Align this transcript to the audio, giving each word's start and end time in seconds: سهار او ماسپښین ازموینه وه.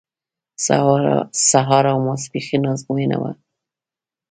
سهار 1.49 1.83
او 1.93 1.97
ماسپښین 2.07 2.63
ازموینه 2.73 3.17
وه. 3.21 3.31